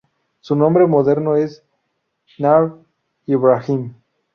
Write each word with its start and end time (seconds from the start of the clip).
Su 0.39 0.55
nombre 0.55 0.87
moderno 0.87 1.35
es 1.35 1.61
Nahr 2.39 2.73
Ibrahim. 3.27 3.93